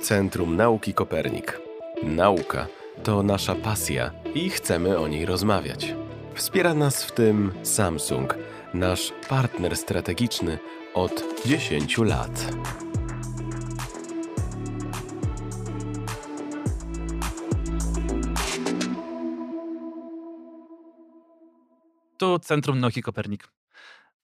[0.00, 1.60] Centrum Nauki Kopernik.
[2.02, 2.66] Nauka
[3.02, 5.94] to nasza pasja i chcemy o niej rozmawiać.
[6.34, 8.34] Wspiera nas w tym Samsung,
[8.74, 10.58] nasz partner strategiczny
[10.94, 12.46] od 10 lat.
[22.18, 23.59] Tu Centrum Nauki Kopernik.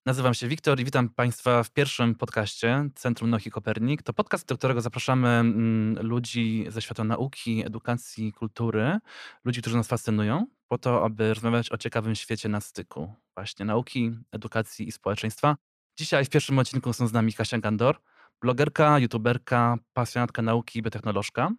[0.06, 4.02] Nazywam się Wiktor i witam Państwa w pierwszym podcaście Centrum Nauki Kopernik.
[4.02, 8.98] To podcast, do którego zapraszamy mm, ludzi ze świata nauki, edukacji, kultury,
[9.44, 14.12] ludzi, którzy nas fascynują, po to, aby rozmawiać o ciekawym świecie na styku właśnie nauki,
[14.32, 15.56] edukacji i społeczeństwa.
[15.98, 18.00] Dzisiaj w pierwszym odcinku są z nami Kasia Gandor,
[18.40, 21.50] blogerka, youtuberka, pasjonatka nauki i biotechnolożka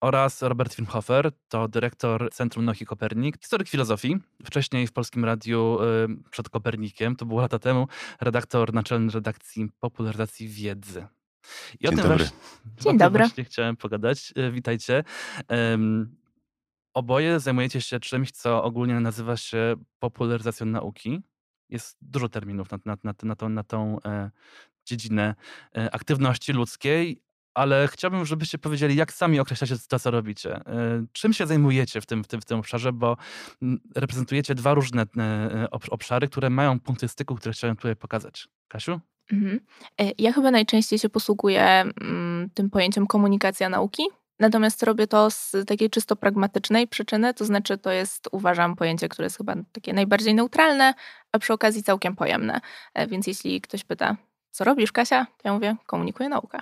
[0.00, 6.30] oraz Robert Filmhofer, to dyrektor Centrum Nauki Kopernik, historyk filozofii, wcześniej w Polskim Radiu y,
[6.30, 7.88] przed Kopernikiem, to było lata temu,
[8.20, 11.06] redaktor naczelny redakcji popularyzacji wiedzy.
[11.80, 12.16] I Dzień o tym dobry.
[12.18, 12.36] Właśnie,
[12.80, 13.18] Dzień o dobry.
[13.18, 14.32] właśnie chciałem pogadać.
[14.38, 15.04] Y, witajcie.
[15.50, 16.16] Um,
[16.94, 21.22] oboje zajmujecie się czymś, co ogólnie nazywa się popularyzacją nauki.
[21.68, 24.30] Jest dużo terminów na, na, na, na, tą, na tą e,
[24.88, 25.34] dziedzinę
[25.76, 27.22] e, aktywności ludzkiej,
[27.54, 30.56] ale chciałbym, żebyście powiedzieli, jak sami określacie to, co robicie.
[30.56, 33.16] E, czym się zajmujecie w tym, w tym, w tym obszarze, bo
[33.94, 38.48] reprezentujecie dwa różne e, obszary, które mają punkty styku, które chciałem tutaj pokazać.
[38.68, 39.00] Kasiu?
[39.32, 39.60] Mhm.
[40.18, 44.02] Ja chyba najczęściej się posługuję mm, tym pojęciem komunikacja nauki,
[44.38, 49.26] Natomiast robię to z takiej czysto pragmatycznej przyczyny, to znaczy to jest, uważam, pojęcie, które
[49.26, 50.94] jest chyba takie najbardziej neutralne,
[51.32, 52.60] a przy okazji całkiem pojemne.
[53.08, 54.16] Więc jeśli ktoś pyta,
[54.50, 55.26] co robisz, Kasia?
[55.44, 56.58] Ja mówię, komunikuję naukę.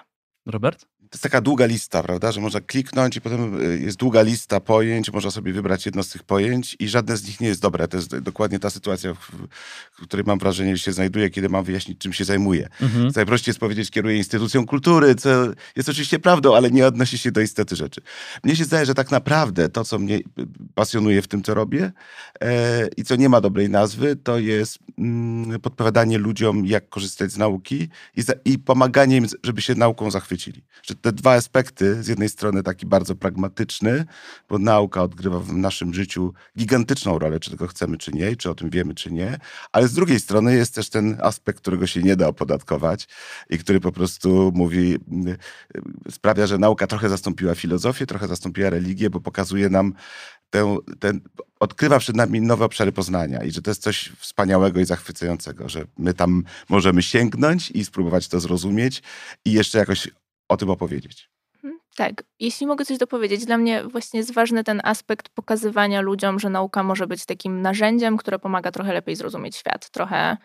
[0.46, 0.86] Robert?
[1.10, 4.60] To jest taka długa lista, prawda, że można kliknąć i potem y, jest długa lista
[4.60, 7.88] pojęć, można sobie wybrać jedno z tych pojęć i żadne z nich nie jest dobre.
[7.88, 9.18] To jest dokładnie ta sytuacja, w,
[9.92, 12.68] w której mam wrażenie, że się znajduję, kiedy mam wyjaśnić, czym się zajmuję.
[12.82, 13.12] Mhm.
[13.16, 15.28] Najprościej jest powiedzieć, kieruję instytucją kultury, co
[15.76, 18.00] jest oczywiście prawdą, ale nie odnosi się do istoty rzeczy.
[18.44, 20.20] Mnie się zdaje, że tak naprawdę to, co mnie
[20.74, 21.92] pasjonuje w tym, co robię
[22.40, 27.36] e, i co nie ma dobrej nazwy, to jest mm, podpowiadanie ludziom, jak korzystać z
[27.36, 30.62] nauki i, za, i pomaganie im, żeby się nauką zachwycili.
[30.82, 34.04] Że te dwa aspekty, z jednej strony taki bardzo pragmatyczny,
[34.48, 38.54] bo nauka odgrywa w naszym życiu gigantyczną rolę, czy tego chcemy, czy nie, czy o
[38.54, 39.38] tym wiemy, czy nie,
[39.72, 43.08] ale z drugiej strony jest też ten aspekt, którego się nie da opodatkować
[43.50, 44.94] i który po prostu mówi,
[46.06, 49.94] y, sprawia, że nauka trochę zastąpiła filozofię, trochę zastąpiła religię, bo pokazuje nam
[50.50, 51.20] tę, ten,
[51.60, 55.84] odkrywa przed nami nowe obszary poznania i że to jest coś wspaniałego i zachwycającego, że
[55.98, 59.02] my tam możemy sięgnąć i spróbować to zrozumieć
[59.44, 60.08] i jeszcze jakoś
[60.48, 61.30] o tym opowiedzieć.
[61.54, 66.38] Mhm, tak, jeśli mogę coś dopowiedzieć, dla mnie właśnie jest ważny ten aspekt pokazywania ludziom,
[66.38, 70.36] że nauka może być takim narzędziem, które pomaga trochę lepiej zrozumieć świat, trochę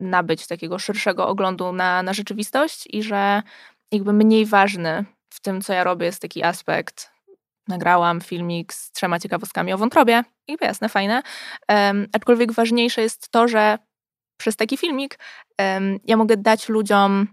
[0.00, 3.42] nabyć takiego szerszego oglądu na, na rzeczywistość i że
[3.92, 7.10] jakby mniej ważny w tym, co ja robię, jest taki aspekt.
[7.68, 11.22] Nagrałam filmik z trzema ciekawostkami o wątrobie i jasne, fajne.
[11.68, 13.78] Um, aczkolwiek ważniejsze jest to, że
[14.38, 15.18] przez taki filmik
[16.04, 17.26] ja mogę dać ludziom,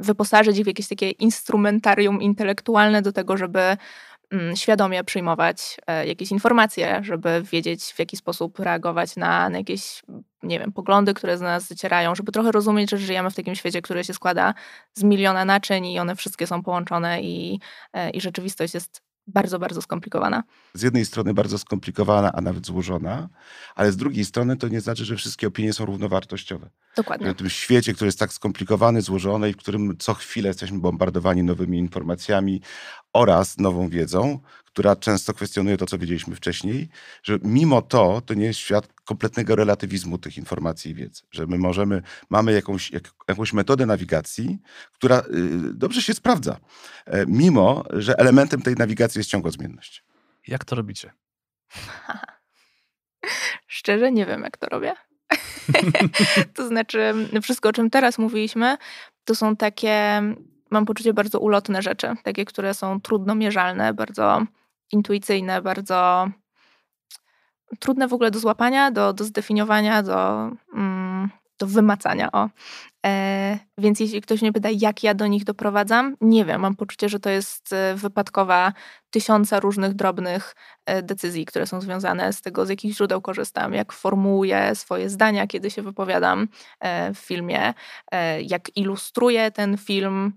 [0.00, 3.76] wyposażyć ich w jakieś takie instrumentarium intelektualne do tego, żeby
[4.30, 10.02] mm, świadomie przyjmować e, jakieś informacje, żeby wiedzieć, w jaki sposób reagować na, na jakieś,
[10.42, 13.82] nie wiem, poglądy, które z nas zacierają, żeby trochę rozumieć, że żyjemy w takim świecie,
[13.82, 14.54] który się składa
[14.94, 17.60] z miliona naczyń i one wszystkie są połączone i,
[17.92, 20.42] e, i rzeczywistość jest bardzo, bardzo skomplikowana.
[20.74, 23.28] Z jednej strony bardzo skomplikowana, a nawet złożona,
[23.74, 26.70] ale z drugiej strony to nie znaczy, że wszystkie opinie są równowartościowe.
[26.96, 27.34] Dokładnie.
[27.34, 31.42] W tym świecie, który jest tak skomplikowany, złożony i w którym co chwilę jesteśmy bombardowani
[31.42, 32.60] nowymi informacjami
[33.12, 36.88] oraz nową wiedzą, która często kwestionuje to, co wiedzieliśmy wcześniej,
[37.22, 41.58] że mimo to to nie jest świat kompletnego relatywizmu tych informacji i wiedzy, że my
[41.58, 44.58] możemy, mamy jakąś, jak, jakąś metodę nawigacji,
[44.92, 45.22] która y,
[45.74, 46.56] dobrze się sprawdza,
[47.06, 50.04] e, mimo, że elementem tej nawigacji jest ciągła zmienność.
[50.48, 51.12] Jak to robicie?
[53.66, 54.94] Szczerze nie wiem, jak to robię.
[56.54, 58.76] to znaczy, wszystko, o czym teraz mówiliśmy,
[59.24, 60.22] to są takie,
[60.70, 64.42] mam poczucie, bardzo ulotne rzeczy, takie, które są trudno mierzalne, bardzo
[64.92, 66.28] intuicyjne, bardzo
[67.78, 72.32] trudne w ogóle do złapania, do, do zdefiniowania, do, mm, do wymacania.
[72.32, 72.48] O.
[73.06, 76.60] E, więc jeśli ktoś mnie pyta, jak ja do nich doprowadzam, nie wiem.
[76.60, 78.72] Mam poczucie, że to jest e, wypadkowa
[79.10, 80.54] tysiąca różnych drobnych
[80.86, 85.46] e, decyzji, które są związane z tego, z jakich źródeł korzystam, jak formułuję swoje zdania,
[85.46, 86.48] kiedy się wypowiadam
[86.80, 87.74] e, w filmie,
[88.42, 90.32] jak ilustruję ten film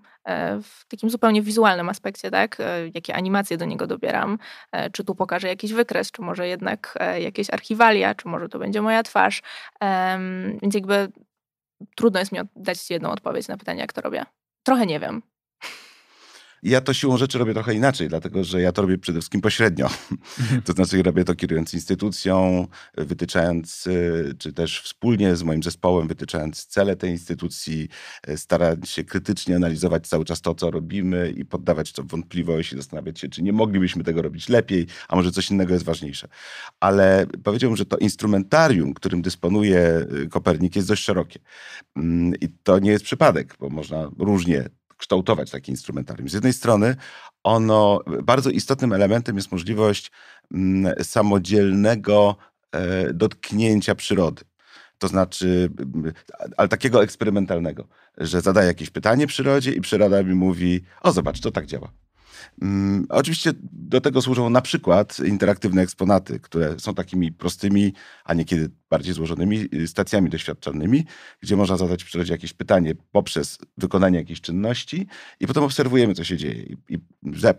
[0.64, 2.60] w takim zupełnie wizualnym aspekcie, tak?
[2.60, 4.38] E, jakie animacje do niego dobieram,
[4.72, 8.82] e, czy tu pokażę jakiś wykres, czy może jednak jakieś archiwalia, czy może to będzie
[8.82, 9.42] moja twarz.
[10.62, 11.12] Więc jakby
[11.96, 14.26] trudno jest mi dać jedną odpowiedź na pytanie, jak to robię.
[14.64, 15.22] Trochę nie wiem.
[16.64, 19.90] Ja to siłą rzeczy robię trochę inaczej, dlatego że ja to robię przede wszystkim pośrednio.
[20.66, 22.68] to znaczy robię to kierując instytucją,
[22.98, 27.90] wytyczając, y, czy też wspólnie z moim zespołem wytyczając cele tej instytucji,
[28.30, 32.76] y, starać się krytycznie analizować cały czas to, co robimy i poddawać to wątpliwość i
[32.76, 36.28] zastanawiać się, czy nie moglibyśmy tego robić lepiej, a może coś innego jest ważniejsze.
[36.80, 41.40] Ale powiedziałbym, że to instrumentarium, którym dysponuje y, Kopernik jest dość szerokie.
[41.96, 44.70] Mm, I to nie jest przypadek, bo można różnie
[45.04, 46.30] kształtować takie instrumentarium.
[46.30, 46.96] Z jednej strony
[47.44, 50.12] ono, bardzo istotnym elementem jest możliwość
[50.54, 52.36] mm, samodzielnego
[52.72, 54.44] e, dotknięcia przyrody.
[54.98, 55.70] To znaczy,
[56.58, 61.52] ale takiego eksperymentalnego, że zadaję jakieś pytanie przyrodzie i przyroda mi mówi, o zobacz, to
[61.52, 61.92] tak działa.
[62.62, 67.94] Um, oczywiście do tego służą na przykład interaktywne eksponaty, które są takimi prostymi,
[68.24, 71.06] a niekiedy bardziej złożonymi y, stacjami doświadczalnymi,
[71.42, 75.08] gdzie można zadać w przyrodzie jakieś pytanie poprzez wykonanie jakiejś czynności
[75.40, 76.64] i potem obserwujemy, co się dzieje.
[76.64, 77.00] I, i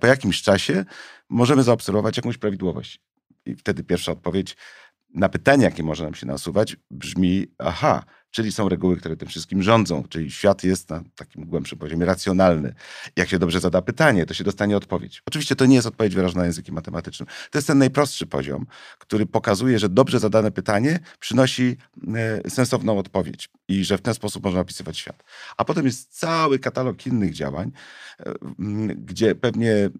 [0.00, 0.85] po jakimś czasie
[1.29, 3.00] możemy zaobserwować jakąś prawidłowość.
[3.47, 4.56] I wtedy pierwsza odpowiedź
[5.15, 9.62] na pytanie, jakie może nam się nasuwać, brzmi: aha, czyli są reguły, które tym wszystkim
[9.62, 12.75] rządzą, czyli świat jest na takim głębszym poziomie racjonalny.
[13.16, 15.22] Jak się dobrze zada pytanie, to się dostanie odpowiedź.
[15.26, 17.26] Oczywiście to nie jest odpowiedź wyrażona językiem matematycznym.
[17.50, 18.66] To jest ten najprostszy poziom,
[18.98, 21.76] który pokazuje, że dobrze zadane pytanie przynosi
[22.14, 25.25] e, sensowną odpowiedź i że w ten sposób można opisywać świat.
[25.56, 27.72] A potem jest cały katalog innych działań,
[28.20, 28.34] e,
[28.96, 29.90] gdzie pewnie e,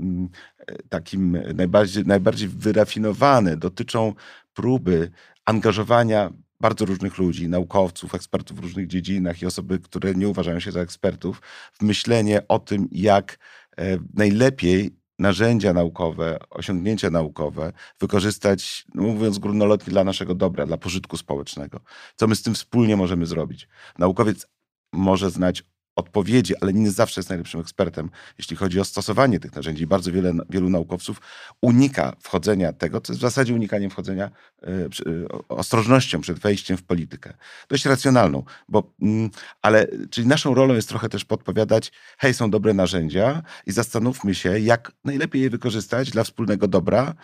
[0.88, 4.14] takim najbardziej, najbardziej wyrafinowane dotyczą
[4.54, 5.10] próby
[5.44, 6.30] angażowania
[6.60, 10.80] bardzo różnych ludzi, naukowców, ekspertów w różnych dziedzinach i osoby, które nie uważają się za
[10.80, 11.42] ekspertów,
[11.72, 13.38] w myślenie o tym, jak
[13.78, 21.16] e, najlepiej narzędzia naukowe, osiągnięcia naukowe wykorzystać, no mówiąc górnolotnie, dla naszego dobra, dla pożytku
[21.16, 21.80] społecznego.
[22.16, 23.68] Co my z tym wspólnie możemy zrobić?
[23.98, 24.46] Naukowiec
[24.92, 25.64] może znać
[25.96, 29.87] odpowiedzi, ale nie zawsze jest najlepszym ekspertem, jeśli chodzi o stosowanie tych narzędzi.
[29.87, 31.20] Bardzo wiele, wielu naukowców
[31.61, 34.31] unika wchodzenia tego, co jest w zasadzie unikaniem wchodzenia
[34.62, 34.69] y,
[35.06, 37.35] y, ostrożnością przed wejściem w politykę.
[37.69, 39.31] Dość racjonalną, bo, mm,
[39.62, 44.58] ale, czyli naszą rolą jest trochę też podpowiadać, hej, są dobre narzędzia i zastanówmy się,
[44.58, 47.14] jak najlepiej je wykorzystać dla wspólnego dobra,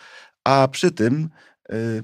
[0.45, 1.31] a przy tym
[1.73, 2.03] y,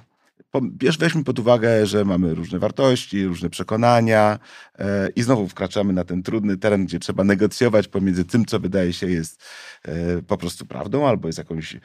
[0.99, 4.39] weźmy pod uwagę, że mamy różne wartości, różne przekonania
[4.79, 8.93] e, i znowu wkraczamy na ten trudny teren, gdzie trzeba negocjować pomiędzy tym, co wydaje
[8.93, 9.43] się jest
[9.83, 11.77] e, po prostu prawdą albo jest jakąś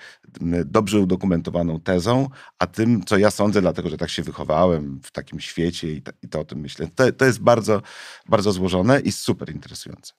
[0.66, 5.40] dobrze udokumentowaną tezą, a tym, co ja sądzę, dlatego że tak się wychowałem w takim
[5.40, 6.88] świecie i, to o tym myślę.
[6.96, 7.82] To, to jest bardzo,
[8.30, 10.14] bardzo złożone i super interesujące.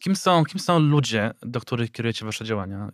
[0.00, 2.90] Kim są, kim są ludzie, do których kierujecie wasze działania?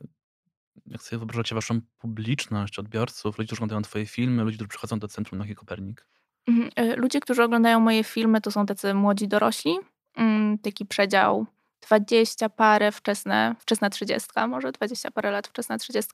[0.87, 5.08] Jak sobie wyobrażacie waszą publiczność, odbiorców, ludzi, którzy oglądają twoje filmy, ludzi, którzy przychodzą do
[5.08, 6.06] Centrum Nauki Kopernik?
[6.49, 9.79] Mhm, e, ludzie, którzy oglądają moje filmy, to są tacy młodzi dorośli.
[10.17, 11.47] Mm, taki przedział
[11.81, 16.11] 20 parę, wczesne, wczesna 30, może 20 parę lat, wczesna 30.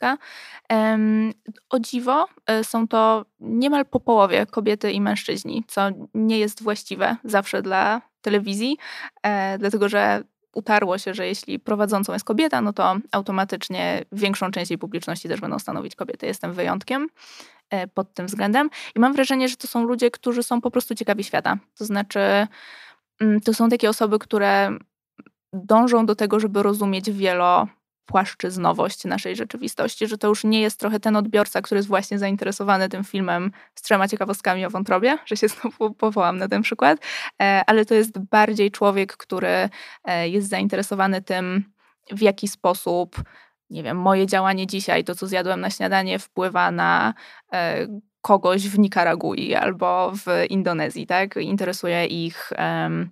[1.71, 5.83] O dziwo, e, są to niemal po połowie kobiety i mężczyźni, co
[6.15, 8.77] nie jest właściwe zawsze dla telewizji,
[9.23, 10.25] e, dlatego że
[10.55, 15.41] utarło się, że jeśli prowadzącą jest kobieta, no to automatycznie większą część jej publiczności też
[15.41, 16.27] będą stanowić kobiety.
[16.27, 17.09] Jestem wyjątkiem
[17.71, 18.71] e, pod tym względem.
[18.97, 21.59] I mam wrażenie, że to są ludzie, którzy są po prostu ciekawi świata.
[21.79, 22.21] To znaczy,
[23.21, 24.71] mm, to są takie osoby, które
[25.53, 27.67] dążą do tego, żeby rozumieć wielo
[28.07, 32.89] płaszczyznowość naszej rzeczywistości, że to już nie jest trochę ten odbiorca, który jest właśnie zainteresowany
[32.89, 36.99] tym filmem z trzema ciekawostkami o wątrobie, że się znowu powołam na ten przykład,
[37.43, 39.69] e, ale to jest bardziej człowiek, który
[40.05, 41.65] e, jest zainteresowany tym,
[42.11, 43.23] w jaki sposób,
[43.71, 47.15] nie wiem, moje działanie dzisiaj, to co zjadłem na śniadanie, wpływa na
[47.53, 47.87] e,
[48.21, 51.37] kogoś w Nikaragui albo w Indonezji, tak?
[51.37, 53.11] Interesuje ich um,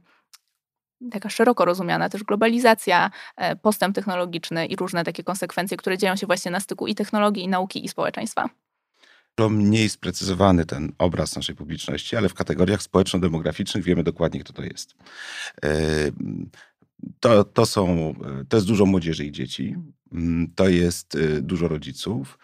[1.10, 6.26] taka szeroko rozumiana też globalizacja, e, postęp technologiczny i różne takie konsekwencje, które dzieją się
[6.26, 8.48] właśnie na styku i technologii, i nauki, i społeczeństwa.
[9.50, 14.94] Mniej sprecyzowany ten obraz naszej publiczności, ale w kategoriach społeczno-demograficznych wiemy dokładnie, kto to jest.
[15.64, 15.68] E,
[17.20, 18.14] to, to, są,
[18.48, 19.76] to jest dużo młodzieży i dzieci,
[20.12, 22.38] mm, to jest e, dużo rodziców,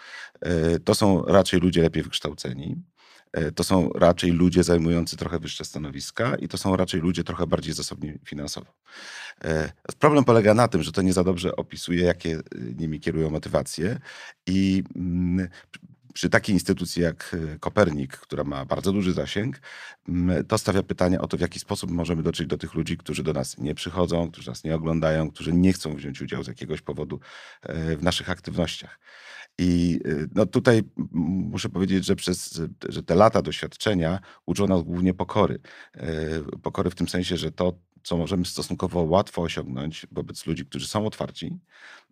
[0.84, 2.76] to są raczej ludzie lepiej wykształceni.
[3.36, 7.46] E, to są raczej ludzie zajmujący trochę wyższe stanowiska i to są raczej ludzie trochę
[7.46, 8.66] bardziej zasobni finansowo.
[9.44, 12.40] E, problem polega na tym, że to nie za dobrze opisuje, jakie e,
[12.78, 14.00] nimi kierują motywacje
[14.46, 15.48] i mm,
[16.14, 19.60] przy takiej instytucji jak Kopernik, która ma bardzo duży zasięg,
[20.08, 23.22] mm, to stawia pytanie o to, w jaki sposób możemy dotrzeć do tych ludzi, którzy
[23.22, 26.80] do nas nie przychodzą, którzy nas nie oglądają, którzy nie chcą wziąć udziału z jakiegoś
[26.80, 27.20] powodu
[27.98, 28.98] w naszych aktywnościach.
[29.58, 30.82] I y, no tutaj
[31.12, 35.58] muszę powiedzieć, że przez że te lata doświadczenia uczą nas głównie pokory.
[35.96, 40.86] Y, pokory w tym sensie, że to, co możemy stosunkowo łatwo osiągnąć wobec ludzi, którzy
[40.86, 41.58] są otwarci,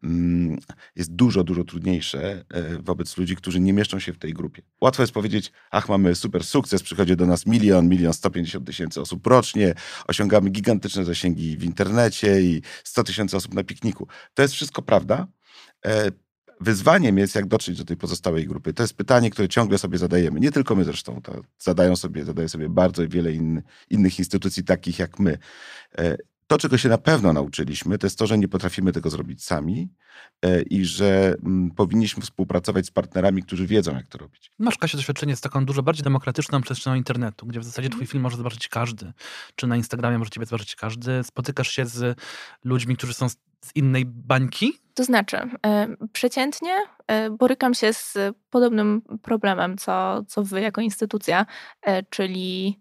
[0.03, 0.59] mm,
[0.97, 4.63] jest dużo, dużo trudniejsze y, wobec ludzi, którzy nie mieszczą się w tej grupie.
[4.81, 9.27] Łatwo jest powiedzieć, ach, mamy super sukces, przychodzi do nas milion, milion 150 tysięcy osób
[9.27, 9.75] rocznie,
[10.07, 14.09] osiągamy gigantyczne zasięgi w internecie i 100 tysięcy osób na pikniku.
[14.35, 15.27] To jest wszystko prawda,
[15.87, 16.11] e,
[16.61, 18.73] wyzwaniem jest, jak dotrzeć do tej pozostałej grupy.
[18.73, 20.41] To jest pytanie, które ciągle sobie zadajemy.
[20.41, 24.99] Nie tylko my zresztą, to zadają sobie, zadaje sobie bardzo wiele inny, innych instytucji, takich
[24.99, 25.39] jak my.
[26.47, 29.89] To, czego się na pewno nauczyliśmy, to jest to, że nie potrafimy tego zrobić sami
[30.43, 34.51] e, i że mm, powinniśmy współpracować z partnerami, którzy wiedzą, jak to robić.
[34.59, 38.13] Masz, Kasia, doświadczenie z taką dużo bardziej demokratyczną przestrzenią internetu, gdzie w zasadzie twój mhm.
[38.13, 39.13] film może zobaczyć każdy.
[39.55, 41.25] Czy na Instagramie może ciebie zobaczyć każdy.
[41.25, 42.19] Spotykasz się z
[42.65, 43.39] ludźmi, którzy są z
[43.75, 44.73] innej bańki?
[44.95, 45.37] To znaczy,
[45.67, 48.19] e, przeciętnie e, borykam się z
[48.51, 51.47] podobnym problemem, co, co wy jako instytucja,
[52.11, 52.81] czyli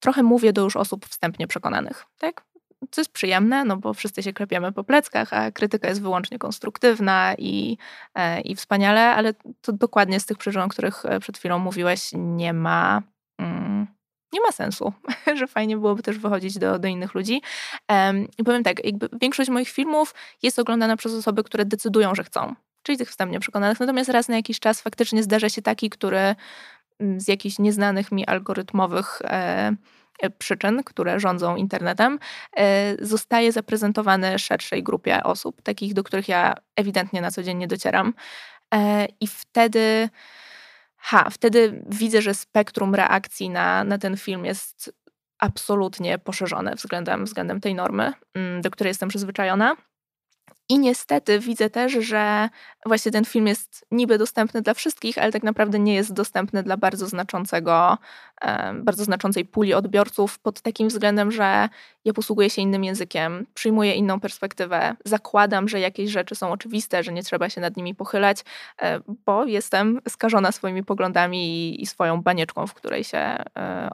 [0.00, 2.04] trochę mówię do już osób wstępnie przekonanych.
[2.18, 2.44] Tak?
[2.90, 7.34] Co jest przyjemne, no bo wszyscy się klepiemy po pleckach, a krytyka jest wyłącznie konstruktywna
[7.38, 7.78] i,
[8.14, 12.10] e, i wspaniale, ale to dokładnie z tych przyczyn, o których e, przed chwilą mówiłeś,
[12.14, 13.02] nie ma.
[13.38, 13.86] Mm,
[14.32, 14.92] nie ma sensu,
[15.38, 17.42] że fajnie byłoby też wychodzić do, do innych ludzi.
[18.38, 22.54] I powiem tak, jakby większość moich filmów jest oglądana przez osoby, które decydują, że chcą,
[22.82, 23.80] czyli tych wstępnie przekonanych.
[23.80, 26.34] Natomiast raz na jakiś czas faktycznie zdarza się taki, który
[27.00, 29.76] mm, z jakichś nieznanych mi algorytmowych E,
[30.38, 32.18] przyczyn, które rządzą internetem,
[32.56, 37.68] e, zostaje zaprezentowany szerszej grupie osób, takich, do których ja ewidentnie na co dzień nie
[37.68, 38.14] docieram.
[38.74, 40.08] E, I wtedy,
[40.96, 44.92] ha, wtedy widzę, że spektrum reakcji na, na ten film jest
[45.38, 49.76] absolutnie poszerzone względem, względem tej normy, mm, do której jestem przyzwyczajona.
[50.68, 52.48] I niestety widzę też, że
[52.86, 56.76] właśnie ten film jest niby dostępny dla wszystkich, ale tak naprawdę nie jest dostępny dla
[56.76, 57.98] bardzo znaczącego,
[58.74, 61.68] bardzo znaczącej puli odbiorców pod takim względem, że
[62.04, 67.12] ja posługuję się innym językiem, przyjmuję inną perspektywę, zakładam, że jakieś rzeczy są oczywiste, że
[67.12, 68.44] nie trzeba się nad nimi pochylać,
[68.82, 73.44] e, bo jestem skażona swoimi poglądami i swoją banieczką, w której się e,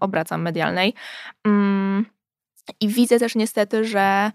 [0.00, 0.94] obracam medialnej.
[1.44, 2.06] Mm,
[2.80, 4.32] I widzę też niestety, że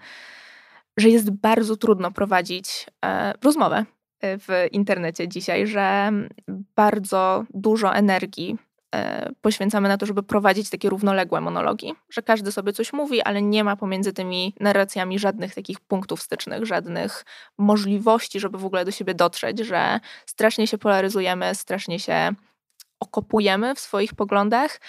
[0.97, 3.85] że jest bardzo trudno prowadzić e, rozmowę
[4.21, 6.11] e, w internecie dzisiaj, że
[6.75, 8.57] bardzo dużo energii
[8.95, 13.41] e, poświęcamy na to, żeby prowadzić takie równoległe monologi, że każdy sobie coś mówi, ale
[13.41, 17.25] nie ma pomiędzy tymi narracjami żadnych takich punktów stycznych, żadnych
[17.57, 22.33] możliwości, żeby w ogóle do siebie dotrzeć, że strasznie się polaryzujemy, strasznie się
[22.99, 24.81] okopujemy w swoich poglądach.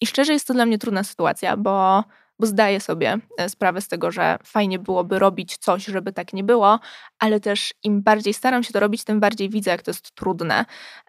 [0.00, 2.04] I szczerze jest to dla mnie trudna sytuacja, bo
[2.42, 6.44] bo zdaję sobie e, sprawę z tego, że fajnie byłoby robić coś, żeby tak nie
[6.44, 6.80] było,
[7.18, 10.64] ale też im bardziej staram się to robić, tym bardziej widzę, jak to jest trudne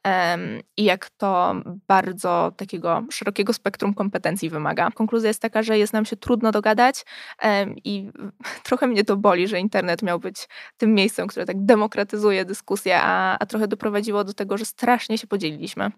[0.06, 1.56] um, i jak to
[1.88, 4.92] bardzo takiego szerokiego spektrum kompetencji wymaga.
[4.92, 7.06] Konkluzja jest taka, że jest nam się trudno dogadać
[7.44, 8.12] um, i
[8.68, 10.48] trochę mnie to boli, że internet miał być
[10.78, 15.28] tym miejscem, które tak demokratyzuje dyskusję, a, a trochę doprowadziło do tego, że strasznie się
[15.28, 15.92] podzieliliśmy.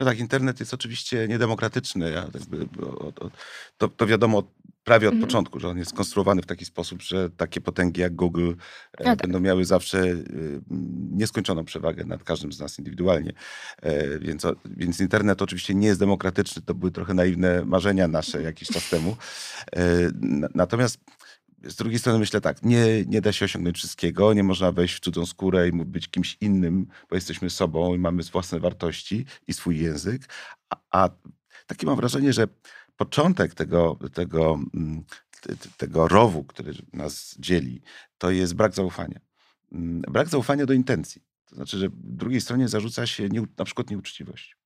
[0.00, 2.10] No tak, internet jest oczywiście niedemokratyczny.
[2.10, 2.26] Ja
[3.76, 4.42] to, to wiadomo
[4.86, 5.28] prawie od mhm.
[5.28, 8.54] początku, że on jest skonstruowany w taki sposób, że takie potęgi jak Google e,
[8.98, 9.18] no tak.
[9.18, 10.16] będą miały zawsze e,
[11.10, 13.32] nieskończoną przewagę nad każdym z nas indywidualnie.
[13.82, 16.62] E, więc, więc internet oczywiście nie jest demokratyczny.
[16.62, 19.16] To były trochę naiwne marzenia nasze jakiś czas temu.
[20.54, 21.00] Natomiast
[21.64, 25.00] z drugiej strony myślę tak, nie, nie da się osiągnąć wszystkiego, nie można wejść w
[25.00, 29.78] cudzą skórę i być kimś innym, bo jesteśmy sobą i mamy własne wartości i swój
[29.78, 30.22] język.
[30.70, 31.08] A, a
[31.66, 32.46] takie mam wrażenie, że
[32.96, 35.04] początek tego, tego, mm,
[35.76, 37.82] tego rowu, który nas dzieli,
[38.18, 39.20] to jest brak zaufania.
[39.72, 41.22] Mm, brak zaufania do intencji.
[41.44, 44.56] To znaczy, że drugiej stronie zarzuca się nie, na przykład nieuczciwość.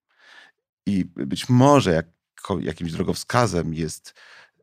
[0.85, 2.07] I być może jak,
[2.59, 4.13] jakimś drogowskazem jest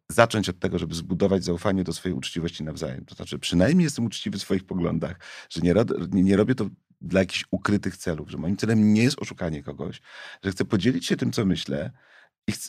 [0.09, 3.05] zacząć od tego, żeby zbudować zaufanie do swojej uczciwości nawzajem.
[3.05, 5.21] To znaczy, przynajmniej jestem uczciwy w swoich poglądach,
[5.51, 5.75] że nie,
[6.13, 6.69] nie, nie robię to
[7.01, 10.01] dla jakichś ukrytych celów, że moim celem nie jest oszukanie kogoś,
[10.45, 11.91] że chcę podzielić się tym, co myślę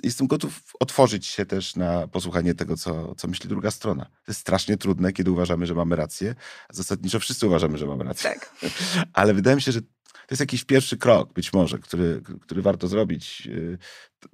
[0.04, 4.06] jestem gotów otworzyć się też na posłuchanie tego, co, co myśli druga strona.
[4.06, 6.36] To jest strasznie trudne, kiedy uważamy, że mamy rację,
[6.70, 8.30] a zasadniczo wszyscy uważamy, że mamy rację.
[8.30, 8.56] Tak.
[9.14, 12.88] Ale wydaje mi się, że to jest jakiś pierwszy krok, być może, który, który warto
[12.88, 13.78] zrobić, yy,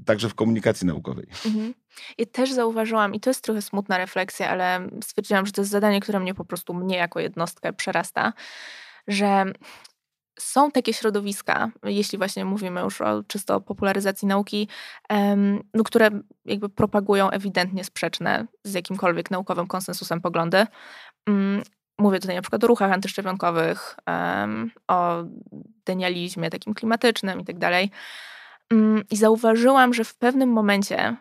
[0.06, 1.28] także w komunikacji naukowej.
[1.46, 1.74] Mhm.
[2.18, 6.00] I też zauważyłam, i to jest trochę smutna refleksja, ale stwierdziłam, że to jest zadanie,
[6.00, 8.34] które mnie po prostu, mnie jako jednostkę przerasta,
[9.08, 9.46] że
[10.40, 14.68] są takie środowiska, jeśli właśnie mówimy już o czysto popularyzacji nauki,
[15.74, 16.10] no, które
[16.46, 20.68] jakby propagują ewidentnie sprzeczne z jakimkolwiek naukowym konsensusem poglądy.
[21.28, 21.64] Mm,
[22.00, 23.96] mówię tutaj na przykład o ruchach antyszczepionkowych,
[24.88, 25.24] o
[25.86, 27.92] denializmie takim klimatycznym i tak dalej.
[28.72, 31.16] Mm, I zauważyłam, że w pewnym momencie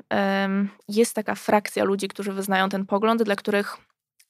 [0.89, 3.77] jest taka frakcja ludzi, którzy wyznają ten pogląd, dla których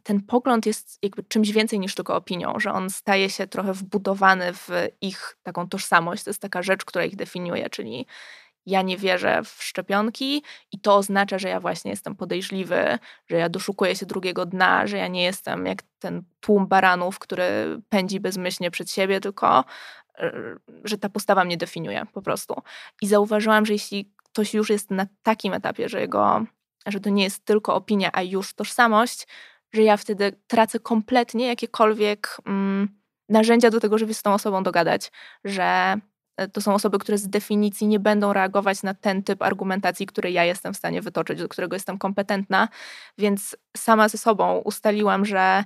[0.04, 4.52] ten pogląd jest jakby czymś więcej niż tylko opinią, że on staje się trochę wbudowany
[4.52, 4.68] w
[5.00, 6.25] ich taką tożsamość.
[6.25, 8.06] To jest taka rzecz, która ich definiuje, czyli
[8.66, 10.42] ja nie wierzę w szczepionki
[10.73, 14.99] i to oznacza, że ja właśnie jestem podejrzliwy, że ja doszukuję się drugiego dna, że
[14.99, 17.44] ja nie jestem jak ten tłum baranów, który
[17.88, 19.64] pędzi bezmyślnie przed siebie, tylko
[20.18, 20.32] e,
[20.84, 22.54] że ta postawa mnie definiuje po prostu.
[23.02, 26.44] I zauważyłam, że jeśli ktoś już jest na takim etapie, że jego,
[26.87, 29.26] że to nie jest tylko opinia, a już tożsamość,
[29.75, 32.88] że ja wtedy tracę kompletnie jakiekolwiek mm,
[33.28, 35.12] narzędzia do tego, żeby z tą osobą dogadać,
[35.45, 35.97] że
[36.37, 40.31] e, to są osoby, które z definicji nie będą reagować na ten typ argumentacji, który
[40.31, 42.69] ja jestem w stanie wytoczyć, do którego jestem kompetentna,
[43.19, 45.64] więc sama ze sobą ustaliłam, że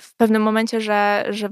[0.00, 1.50] w pewnym momencie, że, że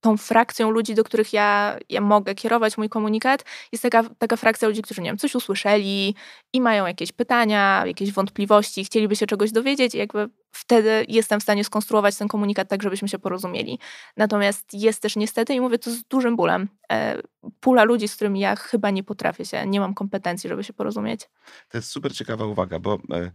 [0.00, 4.68] tą frakcją ludzi, do których ja, ja mogę kierować mój komunikat, jest taka, taka frakcja
[4.68, 6.14] ludzi, którzy nie wiem, coś usłyszeli
[6.52, 11.42] i mają jakieś pytania, jakieś wątpliwości, chcieliby się czegoś dowiedzieć i jakby wtedy jestem w
[11.42, 13.78] stanie skonstruować ten komunikat tak, żebyśmy się porozumieli.
[14.16, 17.22] Natomiast jest też niestety, i mówię to z dużym bólem, e,
[17.60, 21.20] pula ludzi, z którymi ja chyba nie potrafię się, nie mam kompetencji, żeby się porozumieć.
[21.68, 23.30] To jest super ciekawa uwaga, bo e,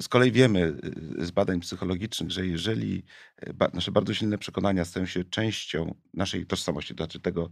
[0.00, 0.76] z kolei wiemy
[1.18, 3.02] z badań psychologicznych, że jeżeli
[3.74, 7.50] nasze bardzo silne przekonania stają się częścią naszej tożsamości, to znaczy tego,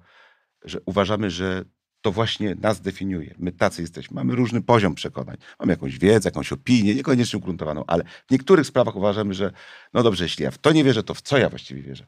[0.64, 1.64] że uważamy, że
[2.00, 3.34] to właśnie nas definiuje.
[3.38, 4.14] My tacy jesteśmy.
[4.14, 5.36] Mamy różny poziom przekonań.
[5.58, 9.52] Mamy jakąś wiedzę, jakąś opinię, niekoniecznie ugruntowaną, ale w niektórych sprawach uważamy, że
[9.94, 12.06] no dobrze, jeśli ja w to nie wierzę, to w co ja właściwie wierzę?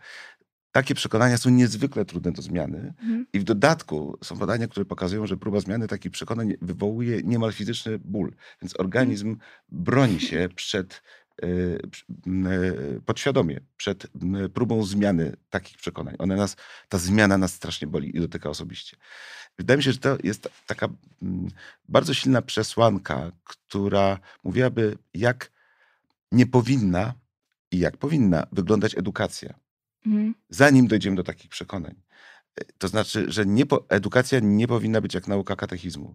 [0.76, 3.26] Takie przekonania są niezwykle trudne do zmiany mhm.
[3.32, 7.98] i w dodatku są badania, które pokazują, że próba zmiany takich przekonań wywołuje niemal fizyczny
[7.98, 8.34] ból.
[8.62, 9.48] Więc organizm mhm.
[9.68, 11.02] broni się przed
[11.44, 11.80] Y,
[12.26, 14.06] y, podświadomie przed
[14.54, 16.14] próbą zmiany takich przekonań.
[16.18, 16.56] One nas,
[16.88, 18.96] ta zmiana nas strasznie boli i dotyka osobiście.
[19.58, 20.88] Wydaje mi się, że to jest taka
[21.88, 25.52] bardzo silna przesłanka, która mówiłaby, jak
[26.32, 27.14] nie powinna
[27.70, 29.65] i jak powinna wyglądać edukacja,
[30.06, 30.34] mhm.
[30.48, 31.94] zanim dojdziemy do takich przekonań.
[32.78, 36.14] To znaczy, że nie po, edukacja nie powinna być jak nauka katechizmu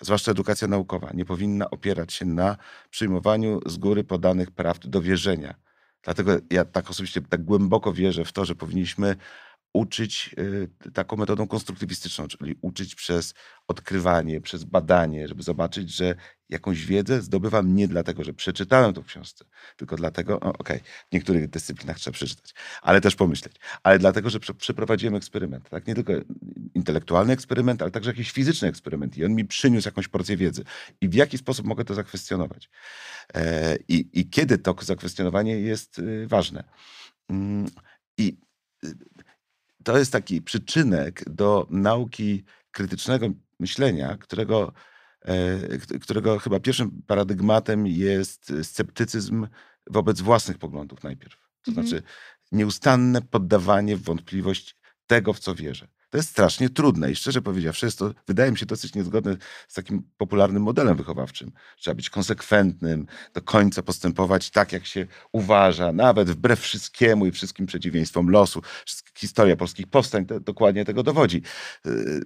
[0.00, 2.56] zwłaszcza edukacja naukowa, nie powinna opierać się na
[2.90, 5.54] przyjmowaniu z góry podanych prawd do wierzenia.
[6.02, 9.16] Dlatego ja tak osobiście tak głęboko wierzę w to, że powinniśmy
[9.72, 13.34] uczyć y, taką metodą konstruktywistyczną, czyli uczyć przez
[13.68, 16.14] odkrywanie, przez badanie, żeby zobaczyć, że
[16.48, 19.44] jakąś wiedzę zdobywam nie dlatego, że przeczytałem to w książce,
[19.76, 20.80] tylko dlatego, okej, okay,
[21.10, 25.86] w niektórych dyscyplinach trzeba przeczytać, ale też pomyśleć, ale dlatego, że przeprowadziłem eksperyment, tak?
[25.86, 26.12] Nie tylko
[26.74, 30.64] intelektualny eksperyment, ale także jakiś fizyczny eksperyment i on mi przyniósł jakąś porcję wiedzy.
[31.00, 32.70] I w jaki sposób mogę to zakwestionować?
[33.34, 36.64] E, I, i kiedy to zakwestionowanie jest y, ważne?
[37.30, 37.66] Mm,
[38.18, 38.36] I
[38.84, 38.94] y,
[39.84, 43.28] to jest taki przyczynek do nauki krytycznego
[43.60, 44.72] myślenia, którego,
[45.24, 49.46] e, którego chyba pierwszym paradygmatem jest sceptycyzm
[49.90, 51.36] wobec własnych poglądów najpierw.
[51.64, 51.86] To mhm.
[51.86, 52.02] znaczy
[52.52, 55.88] nieustanne poddawanie w wątpliwość tego, w co wierzę.
[56.12, 59.36] To jest strasznie trudne i szczerze powiedziawszy, jest to, wydaje mi się, dosyć niezgodne
[59.68, 61.52] z takim popularnym modelem wychowawczym.
[61.76, 67.66] Trzeba być konsekwentnym, do końca postępować tak, jak się uważa, nawet wbrew wszystkiemu i wszystkim
[67.66, 68.62] przeciwieństwom losu.
[69.22, 71.42] Historia polskich powstań to, dokładnie tego dowodzi.
[71.84, 72.20] Yy,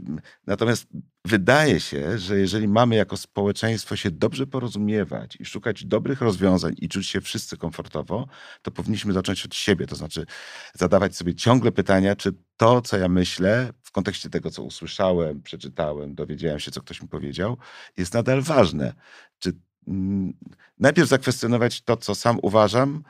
[0.47, 0.87] natomiast
[1.25, 6.89] wydaje się, że jeżeli mamy jako społeczeństwo się dobrze porozumiewać i szukać dobrych rozwiązań i
[6.89, 8.27] czuć się wszyscy komfortowo,
[8.63, 9.87] to powinniśmy zacząć od siebie.
[9.87, 10.27] To znaczy
[10.75, 16.15] zadawać sobie ciągle pytania, czy to, co ja myślę, w kontekście tego, co usłyszałem, przeczytałem,
[16.15, 17.57] dowiedziałem się, co ktoś mi powiedział,
[17.97, 18.95] jest nadal ważne.
[19.39, 19.53] Czy
[19.89, 20.33] mm,
[20.79, 23.03] najpierw zakwestionować to, co sam uważam,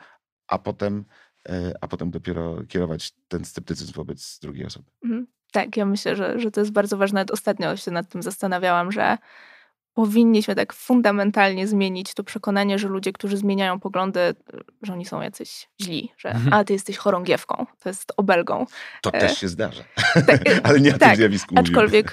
[0.47, 1.05] a potem,
[1.81, 4.91] a potem dopiero kierować ten sceptycyzm wobec drugiej osoby.
[5.03, 5.27] Mhm.
[5.51, 7.25] Tak, ja myślę, że, że to jest bardzo ważne.
[7.31, 9.17] Ostatnio się nad tym zastanawiałam, że
[9.93, 14.19] powinniśmy tak fundamentalnie zmienić to przekonanie, że ludzie, którzy zmieniają poglądy,
[14.81, 16.53] że oni są jacyś źli, że mhm.
[16.53, 18.65] a ty jesteś chorągiewką, to jest obelgą.
[19.01, 19.19] To e...
[19.19, 19.83] też się zdarza,
[20.27, 22.11] tak, ale nie o tak, tym zjawisku Aczkolwiek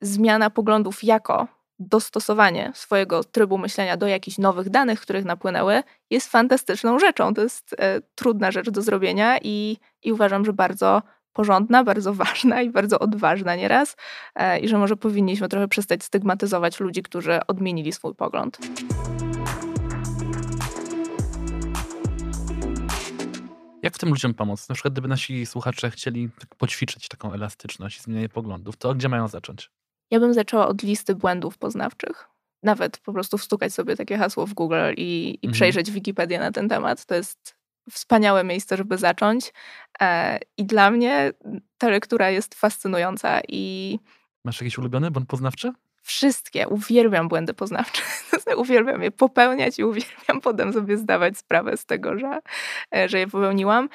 [0.00, 1.48] zmiana poglądów jako
[1.78, 7.34] dostosowanie swojego trybu myślenia do jakichś nowych danych, których napłynęły, jest fantastyczną rzeczą.
[7.34, 12.62] To jest e, trudna rzecz do zrobienia i, i uważam, że bardzo porządna, bardzo ważna
[12.62, 13.96] i bardzo odważna nieraz
[14.34, 18.58] e, i że może powinniśmy trochę przestać stygmatyzować ludzi, którzy odmienili swój pogląd.
[23.82, 24.68] Jak tym ludziom pomóc?
[24.68, 29.08] Na przykład gdyby nasi słuchacze chcieli tak poćwiczyć taką elastyczność i zmienianie poglądów, to gdzie
[29.08, 29.70] mają zacząć?
[30.10, 32.28] Ja bym zaczęła od listy błędów poznawczych.
[32.62, 35.52] nawet po prostu wstukać sobie takie hasło w Google i, i Mhm.
[35.52, 37.04] przejrzeć Wikipedię na ten temat.
[37.04, 37.54] To jest
[37.90, 39.52] wspaniałe miejsce, żeby zacząć.
[40.00, 41.32] E, I dla mnie
[41.78, 43.98] ta lektura jest fascynująca i
[44.44, 45.72] Masz jakiś ulubiony błąd poznawczy?
[46.08, 48.02] Wszystkie, uwielbiam błędy poznawcze.
[48.56, 52.38] uwielbiam je popełniać i uwielbiam potem sobie zdawać sprawę z tego, że,
[52.96, 53.88] e, że je popełniłam.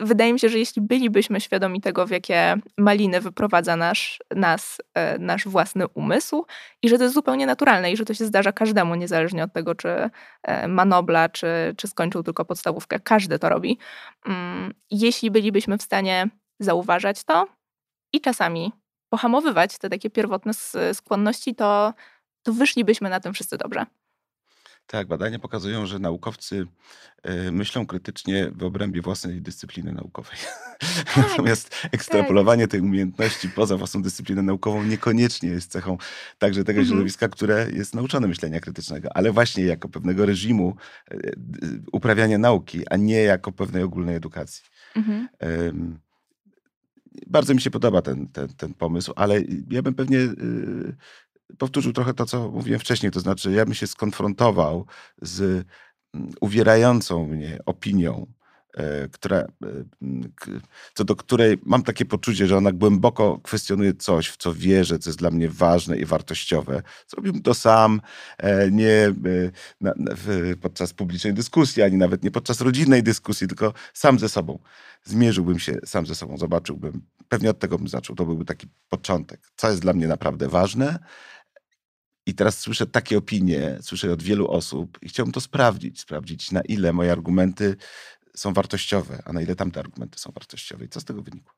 [0.00, 5.18] Wydaje mi się, że jeśli bylibyśmy świadomi tego, w jakie maliny wyprowadza nasz, nas e,
[5.18, 6.46] nasz własny umysł
[6.82, 9.74] i że to jest zupełnie naturalne i że to się zdarza każdemu, niezależnie od tego,
[9.74, 10.10] czy
[10.42, 11.46] e, ma Nobla, czy,
[11.76, 13.00] czy skończył tylko podstawówkę.
[13.00, 13.78] Każdy to robi.
[14.26, 16.28] Mm, Jeśli bylibyśmy w stanie
[16.60, 17.46] zauważać to
[18.12, 18.72] i czasami
[19.18, 20.52] pohamowywać te takie pierwotne
[20.92, 21.94] skłonności, to,
[22.42, 23.86] to wyszlibyśmy na tym wszyscy dobrze.
[24.86, 26.66] Tak, badania pokazują, że naukowcy
[27.22, 30.36] e, myślą krytycznie w obrębie własnej dyscypliny naukowej.
[31.16, 35.98] Natomiast ekstrapolowanie tej umiejętności poza własną dyscyplinę naukową niekoniecznie jest cechą
[36.38, 36.88] także tego Mhm.
[36.88, 40.76] środowiska, które jest nauczone myślenia krytycznego, ale właśnie jako pewnego reżimu
[41.10, 44.64] e, d- uprawiania nauki, a nie jako pewnej ogólnej edukacji.
[44.96, 45.28] Mhm.
[45.38, 45.98] Em,
[47.26, 50.96] Bardzo mi się podoba ten, ten, ten pomysł, ale ja bym pewnie y,
[51.58, 53.12] powtórzył trochę to, co mówiłem wcześniej.
[53.12, 54.86] To znaczy, ja bym się skonfrontował
[55.22, 55.66] z
[56.14, 58.26] mm, uwierającą mnie opinią,
[59.12, 59.46] która, e,
[60.02, 60.50] m, k-
[60.94, 65.10] co do której mam takie poczucie, że ona głęboko kwestionuje coś, w co wierzę, co
[65.10, 66.82] jest dla mnie ważne i wartościowe.
[67.08, 68.00] Zrobiłbym to sam,
[68.38, 74.28] e, nie e, podczas publicznej dyskusji, ani nawet nie podczas rodzinnej dyskusji, tylko sam ze
[74.28, 74.58] sobą.
[75.04, 77.02] Zmierzyłbym się sam ze sobą, zobaczyłbym.
[77.28, 78.16] Pewnie od tego bym zaczął.
[78.16, 79.40] To byłby taki początek.
[79.56, 80.98] Co jest dla mnie naprawdę ważne,
[82.26, 86.60] i teraz słyszę takie opinie, słyszę od wielu osób i chciałbym to sprawdzić, sprawdzić na
[86.60, 87.76] ile moje argumenty
[88.36, 91.54] są wartościowe, a na ile tamte argumenty są wartościowe i co z tego wynikło.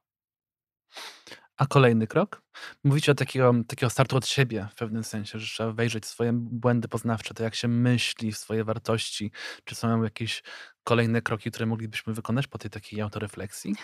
[1.57, 2.43] A kolejny krok?
[2.85, 6.31] Mówicie o takiego, takiego startu od siebie w pewnym sensie, że trzeba wejrzeć w swoje
[6.33, 9.31] błędy poznawcze, to jak się myśli, w swoje wartości.
[9.65, 10.43] Czy są jakieś
[10.85, 13.75] kolejne kroki, które moglibyśmy wykonać po tej takiej autorefleksji?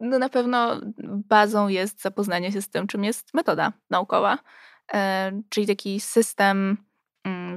[0.00, 0.80] No na pewno
[1.28, 4.38] bazą jest zapoznanie się z tym, czym jest metoda naukowa,
[4.94, 6.76] e, czyli taki system,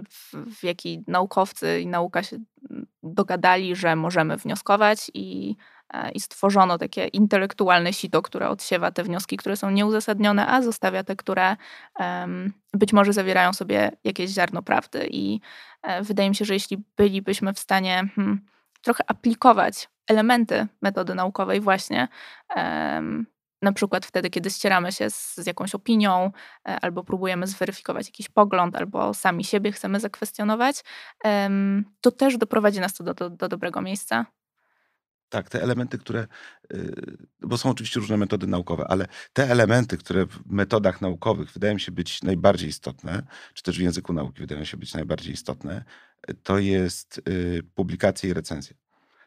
[0.09, 2.37] w, w jaki naukowcy i nauka się
[2.69, 5.55] mm, dogadali, że możemy wnioskować i,
[5.93, 11.03] e, i stworzono takie intelektualne sito, które odsiewa te wnioski, które są nieuzasadnione, a zostawia
[11.03, 11.55] te, które
[11.99, 15.07] em, być może zawierają sobie jakieś ziarno prawdy.
[15.11, 15.39] I
[15.81, 18.41] e, wydaje mi się, że jeśli bylibyśmy w stanie hmm,
[18.81, 22.07] trochę aplikować elementy metody naukowej właśnie,
[22.55, 23.25] em,
[23.61, 26.31] na przykład wtedy, kiedy ścieramy się z, z jakąś opinią,
[26.67, 30.83] e, albo próbujemy zweryfikować jakiś pogląd, albo sami siebie chcemy zakwestionować,
[32.01, 34.25] to też doprowadzi nas to do, do, do dobrego miejsca.
[35.29, 36.27] Tak, te elementy, które,
[36.73, 41.77] y, bo są oczywiście różne metody naukowe, ale te elementy, które w metodach naukowych wydają
[41.77, 45.83] się być najbardziej istotne, czy też w języku nauki wydają się być najbardziej istotne,
[46.43, 48.75] to jest y, publikacja i recenzja.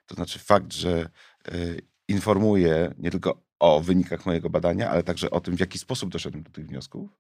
[0.07, 1.11] To znaczy fakt, że
[1.49, 6.11] y, informuję nie tylko o wynikach mojego badania, ale także o tym, w jaki sposób
[6.11, 7.11] doszedłem do tych wniosków.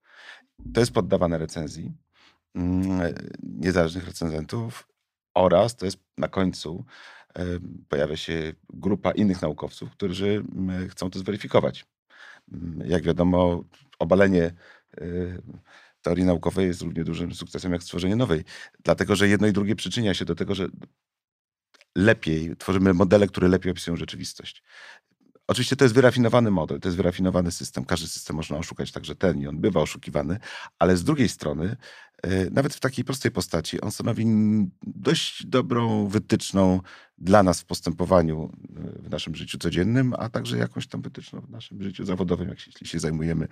[0.74, 1.92] To jest poddawane recenzji
[2.54, 4.88] mm, niezależnych recenzentów
[5.34, 6.84] oraz to jest na końcu
[7.88, 11.86] pojawia się grupa innych naukowców, którzy mm, chcą to zweryfikować.
[12.52, 13.64] Mm, Jak wiadomo,
[13.98, 14.52] obalenie e,
[16.02, 18.44] teorii naukowej jest równie dużym sukcesem jak stworzenie nowej,
[18.84, 20.68] dlatego że jedno i drugie przyczynia się do tego, że
[21.96, 24.62] lepiej tworzymy modele, które lepiej opisują rzeczywistość.
[25.46, 27.84] Oczywiście to jest wyrafinowany model, to jest wyrafinowany system.
[27.84, 30.38] Każdy system można oszukać, także ten i on bywa oszukiwany,
[30.78, 31.76] ale z drugiej strony,
[32.22, 34.26] e, nawet w takiej prostej postaci, on stanowi
[34.82, 36.80] dość dobrą wytyczną
[37.18, 41.50] dla nas w postępowaniu e, w naszym życiu codziennym, a także jakąś tam wytyczną w
[41.50, 43.48] naszym życiu zawodowym, jak się, jeśli się zajmujemy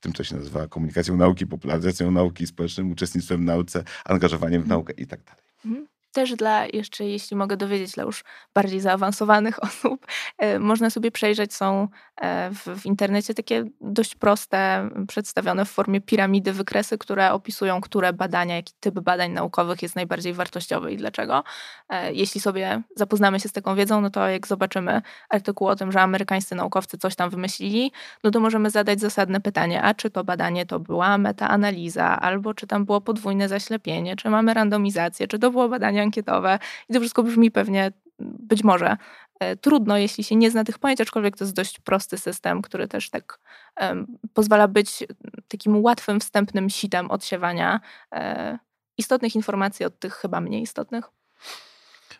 [0.00, 4.68] tym, co się nazywa komunikacją nauki, popularyzacją nauki, społecznym uczestnictwem w nauce, angażowaniem w Mhm.
[4.78, 5.88] naukę i tak dalej.
[6.12, 10.06] Też dla, jeszcze jeśli mogę dowiedzieć, dla już bardziej zaawansowanych osób,
[10.38, 16.00] e, można sobie przejrzeć, są e, w, w internecie takie dość proste, przedstawione w formie
[16.00, 21.44] piramidy wykresy, które opisują, które badania, jaki typ badań naukowych jest najbardziej wartościowy i dlaczego.
[21.88, 25.92] E, Jeśli sobie zapoznamy się z taką wiedzą, no to jak zobaczymy artykuł o tym,
[25.92, 27.92] że amerykańscy naukowcy coś tam wymyślili,
[28.24, 32.66] no to możemy zadać zasadne pytanie, a czy to badanie to była metaanaliza, albo czy
[32.66, 36.58] tam było podwójne zaślepienie, czy mamy randomizację, czy to było badanie ankietowe.
[36.88, 38.96] I to wszystko brzmi pewnie być może
[39.40, 42.88] e, trudno, jeśli się nie zna tych pojęć, aczkolwiek to jest dość prosty system, który
[42.88, 43.40] też tak
[43.76, 45.04] em, pozwala być
[45.48, 47.80] takim łatwym, wstępnym sitem odsiewania
[48.12, 48.58] e,
[48.98, 51.04] istotnych informacji od tych chyba mniej istotnych.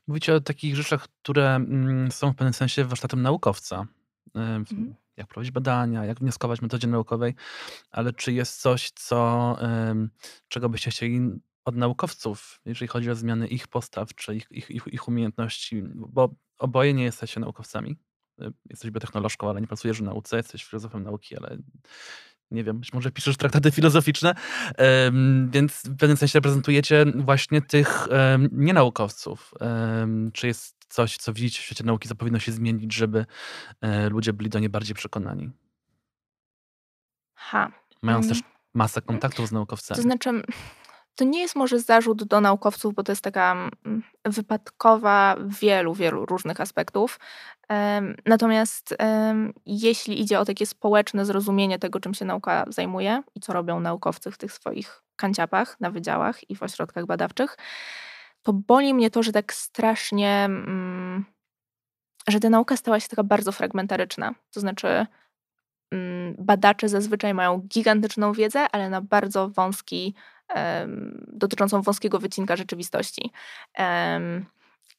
[0.07, 3.87] Mówicie o takich rzeczach, które mm, są w pewnym sensie warsztatem naukowca.
[4.37, 4.95] Ym, Mhm.
[5.17, 7.35] jak prowadzić badania, jak wnioskować w metodzie naukowej,
[7.91, 9.57] ale czy jest coś, co,
[10.49, 14.87] czego byście chcieli od naukowców, jeżeli chodzi o zmiany ich postaw czy ich, ich, ich,
[14.87, 17.97] ich umiejętności, bo oboje nie jesteście naukowcami.
[18.43, 21.59] Y, jesteś biotechnolożką, ale nie pracujesz w nauce, jesteś filozofem nauki, ale
[22.51, 24.35] nie wiem, być może piszesz traktaty filozoficzne,
[25.51, 28.09] więc w pewnym sensie reprezentujecie właśnie tych
[28.53, 29.55] nienaukowców.
[30.33, 33.27] Czy jest coś, co widzicie w świecie nauki, co powinno się zmienić, żeby
[33.81, 35.51] e, ludzie byli do niej bardziej przekonani?
[37.35, 37.73] Ha.
[38.03, 38.37] Mając mm.
[38.37, 39.97] też masę kontaktów z naukowcami.
[39.97, 40.43] To znaczy,
[41.19, 46.27] to nie jest może zarzut do naukowców, bo to jest taka mm, wypadkowa wielu, wielu
[46.27, 47.21] różnych aspektów.
[48.27, 48.97] Natomiast
[49.67, 54.31] jeśli idzie o takie społeczne zrozumienie tego, czym się nauka zajmuje i co robią naukowcy
[54.31, 57.57] w tych swoich kanciapach, na wydziałach i w ośrodkach badawczych,
[58.43, 61.25] to boli mnie to, że tak strasznie, mm,
[62.29, 64.35] że ta nauka stała się taka bardzo fragmentaryczna.
[64.51, 65.07] To znaczy,
[66.39, 70.15] badacze zazwyczaj mają gigantyczną wiedzę, ale na bardzo wąski,
[71.27, 73.33] dotyczącą wąskiego wycinka rzeczywistości.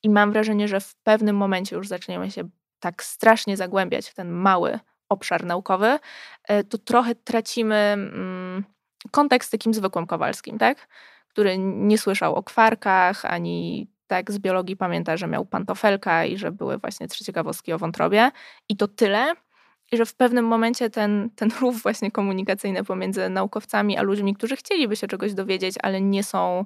[0.04, 2.50] I mam wrażenie, że w pewnym momencie już zaczniemy się
[2.80, 6.00] tak strasznie zagłębiać w ten mały obszar naukowy,
[6.44, 8.64] e, to trochę tracimy mm,
[9.12, 10.88] kontekst takim zwykłym Kowalskim, tak?
[11.28, 16.52] który nie słyszał o kwarkach, ani tak z biologii pamięta, że miał pantofelka i że
[16.52, 18.32] były właśnie trzy ciekawostki o wątrobie.
[18.70, 19.34] I to tyle.
[19.92, 24.56] I że w pewnym momencie ten, ten rów właśnie komunikacyjny pomiędzy naukowcami a ludźmi, którzy
[24.56, 26.66] chcieliby się czegoś dowiedzieć, ale nie są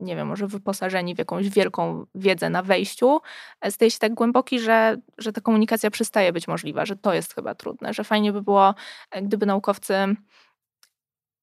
[0.00, 3.20] nie wiem, może wyposażeni w jakąś wielką wiedzę na wejściu,
[3.60, 7.34] e, staje się tak głęboki, że, że ta komunikacja przestaje być możliwa, że to jest
[7.34, 8.74] chyba trudne, że fajnie by było,
[9.10, 9.94] e, gdyby naukowcy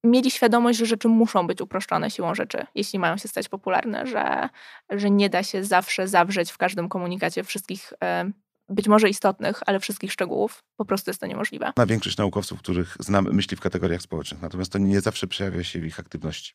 [0.04, 4.50] mieli świadomość, że rzeczy muszą być uproszczone siłą rzeczy, jeśli mają się stać popularne, że,
[4.90, 8.32] że nie da się zawsze zawrzeć w każdym komunikacie wszystkich e,
[8.72, 10.64] być może istotnych, ale wszystkich szczegółów.
[10.78, 11.74] Po prostu jest to niemożliwe.
[11.78, 15.80] Na większość naukowców, których znam, myśli w kategoriach społecznych, natomiast to nie zawsze przejawia się
[15.80, 16.54] w ich aktywności.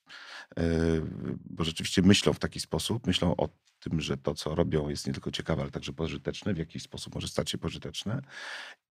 [0.59, 0.63] E,
[1.45, 3.49] bo rzeczywiście myślą w taki sposób, myślą o
[3.81, 7.15] tym, że to, co robią, jest nie tylko ciekawe, ale także pożyteczne, w jakiś sposób
[7.15, 8.23] może stać się pożyteczne.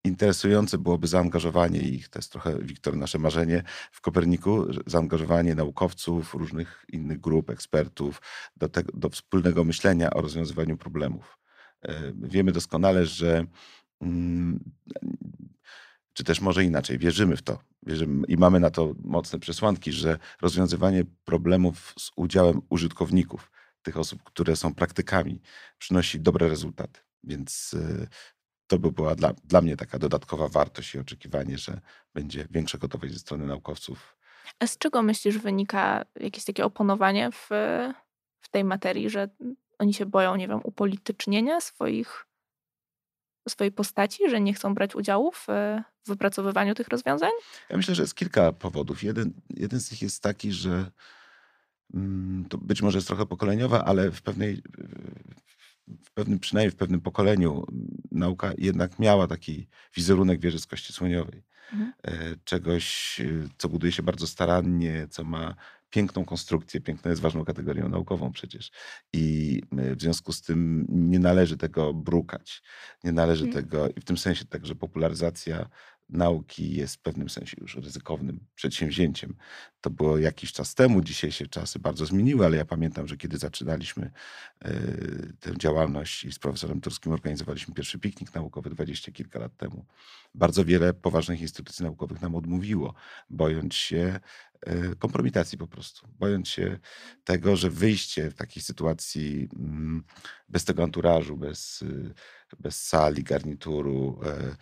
[0.04, 6.84] Interesujące byłoby zaangażowanie ich, to jest trochę, Wiktor, nasze marzenie w Koperniku, zaangażowanie naukowców, różnych
[6.92, 8.22] innych grup, ekspertów
[8.56, 11.41] do, do wspólnego myślenia o rozwiązywaniu problemów.
[11.82, 13.44] E, wiemy doskonale, że
[14.00, 14.60] mm,
[16.12, 20.18] czy też może inaczej, wierzymy w to wierzymy, i mamy na to mocne przesłanki, że
[20.40, 23.50] rozwiązywanie problemów z udziałem użytkowników,
[23.82, 25.40] tych osób, które są praktykami,
[25.78, 27.00] przynosi dobre rezultaty.
[27.24, 28.06] Więc e,
[28.66, 31.80] to by była dla, dla mnie taka dodatkowa wartość i oczekiwanie, że
[32.14, 34.16] będzie większa gotowość ze strony naukowców.
[34.58, 37.48] A z czego myślisz wynika jakieś takie oponowanie w,
[38.40, 39.28] w tej materii, że
[39.78, 42.26] oni się boją, nie wiem, upolitycznienia swoich,
[43.48, 45.46] swojej postaci, że nie chcą brać udziału w,
[46.06, 47.30] wypracowywaniu tych rozwiązań?
[47.70, 49.02] Ja myślę, że jest kilka powodów.
[49.02, 50.90] Jeden, jeden z nich jest taki, że
[51.94, 54.62] mm, to być może jest trochę pokoleniowe, ale w pewnej,
[56.04, 57.66] w pewnym, przynajmniej w pewnym pokoleniu
[58.10, 61.42] nauka jednak miała taki wizerunek wieży z kości słoniowej.
[61.72, 61.92] Mhm.
[62.02, 65.54] E, czegoś, e, co buduje się bardzo starannie, co ma
[65.92, 66.80] piękną konstrukcję.
[66.80, 68.70] Piękno jest ważną kategorią naukową przecież.
[69.12, 72.62] I e, w związku z tym nie należy tego brukać.
[73.04, 73.64] Nie należy mhm.
[73.64, 75.68] tego, i w tym sensie także popularyzacja
[76.08, 79.36] nauki jest w pewnym sensie już ryzykownym przedsięwzięciem.
[79.80, 83.38] To było jakiś czas temu, dzisiaj się czasy bardzo zmieniły, ale ja pamiętam, że kiedy
[83.38, 84.10] zaczynaliśmy
[84.60, 84.72] e,
[85.40, 89.86] tę działalność i z profesorem Turskim organizowaliśmy pierwszy piknik naukowy dwadzieścia kilka lat temu,
[90.34, 92.94] bardzo wiele poważnych instytucji naukowych nam odmówiło,
[93.30, 94.20] bojąc się
[94.98, 96.78] kompromitacji po prostu, bojąc się
[97.24, 100.04] tego, że wyjście w takiej sytuacji mm,
[100.48, 101.84] bez tego anturażu, bez
[102.60, 104.56] bez sali, garnituru, e,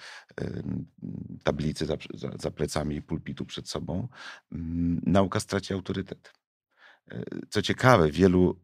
[1.45, 4.09] tablicy za, za, za plecami i pulpitu przed sobą,
[4.53, 6.33] mm, nauka straci autorytet.
[7.11, 8.61] E, co ciekawe, wielu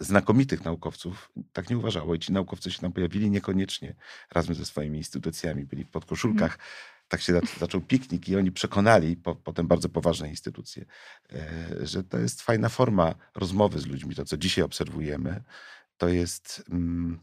[0.00, 3.94] znakomitych naukowców tak nie uważało i ci naukowcy się tam pojawili niekoniecznie
[4.30, 6.52] razem ze swoimi instytucjami, byli w podkoszulkach.
[6.52, 6.97] Mm.
[7.08, 10.84] Tak się zaczął piknik i oni przekonali po, potem bardzo poważne instytucje,
[11.32, 14.14] e, że to jest fajna forma rozmowy z ludźmi.
[14.14, 15.42] To, co dzisiaj obserwujemy,
[15.96, 17.20] to jest mm,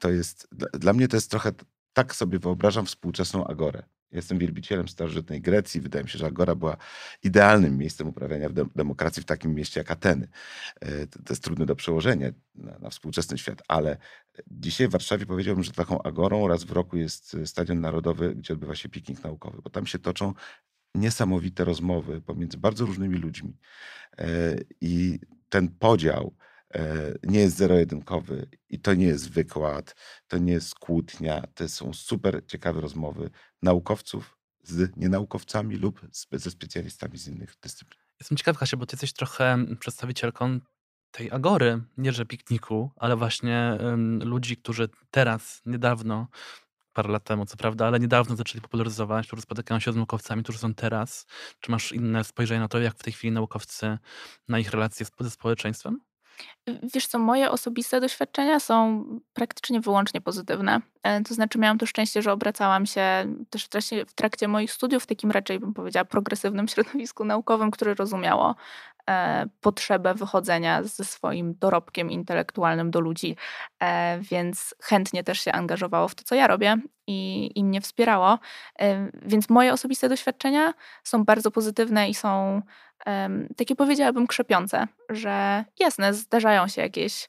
[0.00, 1.52] to jest, dla mnie to jest trochę,
[1.92, 3.82] tak sobie wyobrażam współczesną Agorę.
[4.14, 5.80] Jestem wielbicielem starożytnej Grecji.
[5.80, 6.76] Wydaje mi się, że Agora była
[7.22, 10.28] idealnym miejscem uprawiania demokracji w takim mieście jak Ateny.
[10.80, 13.96] E, to, jest trudne do przełożenia na, współczesny świat, ale
[14.50, 18.74] dzisiaj w Warszawie powiedziałbym, że taką Agorą raz w roku jest Stadion Narodowy, gdzie odbywa
[18.74, 20.34] się piknik naukowy, bo tam się toczą
[20.94, 23.56] niesamowite rozmowy pomiędzy bardzo różnymi ludźmi.
[24.18, 26.34] E, I ten podział
[26.74, 29.96] E, nie jest zero-jedynkowy i to nie jest wykład,
[30.28, 33.30] to nie jest kłótnia, to są super ciekawe rozmowy
[33.64, 38.00] naukowców z nienaukowcami lub z, ze specjalistami z innych dyscyplin.
[38.20, 40.60] Jestem ciekaw, Kasia, bo ty jesteś trochę przedstawicielką
[41.10, 43.78] tej agory, nie że pikniku, ale właśnie
[44.20, 46.28] ludzi, którzy teraz, niedawno,
[46.92, 50.58] parę lat temu, co prawda, ale niedawno zaczęli popularyzować, którzy spotykają się z naukowcami, którzy
[50.58, 51.26] są teraz.
[51.60, 53.98] Czy masz inne spojrzenie na to, jak w tej chwili naukowcy,
[54.48, 56.00] na ich relacje ze społeczeństwem?
[56.94, 60.80] Wiesz co, moje osobiste doświadczenia są praktycznie wyłącznie pozytywne.
[61.02, 64.72] E, To znaczy miałam to szczęście, że obracałam się też w trakcie, w trakcie moich
[64.72, 68.54] studiów w takim raczej, bym powiedziała, progresywnym środowisku naukowym, które rozumiało
[69.60, 73.36] potrzebę wychodzenia ze swoim dorobkiem intelektualnym do ludzi,
[73.82, 78.38] e, więc chętnie też się angażowało w to, co ja robię i, i mnie wspierało.
[78.80, 82.62] E, Więc moje osobiste doświadczenia są bardzo pozytywne i są
[83.56, 87.28] takie powiedziałabym krzepiące, że jasne, zdarzają się jakieś,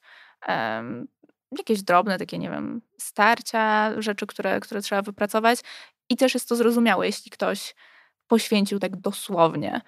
[1.58, 5.60] jakieś drobne, takie nie wiem, starcia, rzeczy, które, które trzeba wypracować
[6.10, 7.76] i też jest to zrozumiałe, jeśli ktoś
[8.28, 9.82] poświęcił tak dosłownie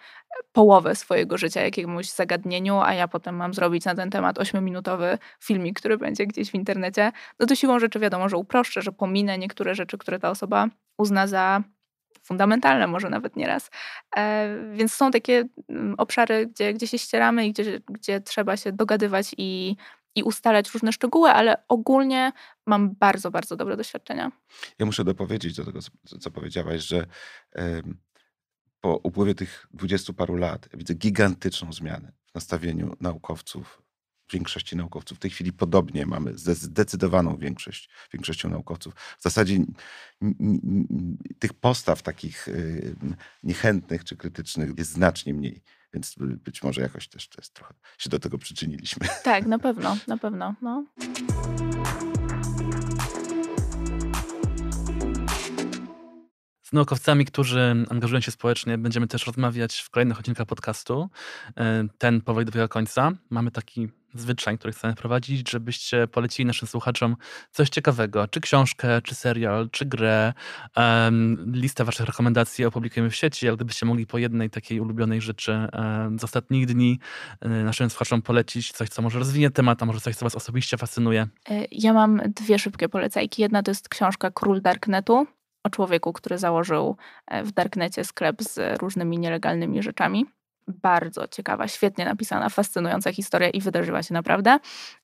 [0.51, 5.79] połowę swojego życia jakiemuś zagadnieniu, a ja potem mam zrobić na ten temat ośmiominutowy filmik,
[5.79, 9.75] który będzie gdzieś w internecie, no to siłą rzeczy wiadomo, że uproszczę, że pominę niektóre
[9.75, 11.63] rzeczy, które ta osoba uzna za
[12.23, 13.69] fundamentalne może nawet nieraz.
[14.17, 18.71] E, więc są takie mm, obszary, gdzie, gdzie się ścieramy i gdzie, gdzie trzeba się
[18.71, 19.75] dogadywać i,
[20.15, 22.31] i ustalać różne szczegóły, ale ogólnie
[22.65, 24.31] mam bardzo, bardzo dobre doświadczenia.
[24.79, 27.05] Ja muszę dopowiedzieć do tego, co, co powiedziałaś, że
[27.51, 27.97] em,
[28.87, 33.81] po upływie tych dwudziestu paru lat widzę gigantyczną zmianę w nastawieniu naukowców,
[34.33, 35.17] większości naukowców.
[35.17, 38.93] W tej chwili podobnie mamy zde- zdecydowaną większość, większością naukowców.
[39.19, 39.57] W zasadzie
[41.39, 42.95] tych postaw takich y,
[43.43, 45.63] niechętnych czy krytycznych jest znacznie mniej.
[45.93, 49.07] Więc być może jakoś też, też trochę się do tego przyczyniliśmy.
[49.23, 50.55] Tak, na pewno, na pewno.
[50.61, 50.85] No.
[56.67, 61.09] Z naukowcami, którzy angażują się społecznie, będziemy też rozmawiać w kolejnych odcinkach podcastu.
[61.57, 63.11] E, Ten powoli dobiega końca.
[63.29, 67.15] Mamy taki zwyczaj, który chcemy wprowadzić, żebyście polecili naszym słuchaczom
[67.51, 70.33] coś ciekawego, czy książkę, czy serial, czy grę.
[70.75, 75.51] Em, Listę waszych rekomendacji opublikujemy w sieci, ale gdybyście mogli po jednej takiej ulubionej rzeczy
[75.51, 76.99] em, z ostatnich dni
[77.41, 80.77] e, naszym słuchaczom polecić coś, co może rozwinie temat, a może coś, co was osobiście
[80.77, 81.27] fascynuje.
[81.71, 83.41] Ja mam dwie szybkie polecajki.
[83.41, 85.27] Jedna to jest książka Król Darknetu
[85.67, 90.25] o człowieku, który założył e, w Darknecie sklep z różnymi nielegalnymi rzeczami.
[90.69, 94.59] Bardzo ciekawa, świetnie napisana, fascynująca historia i wydarzyła się naprawdę.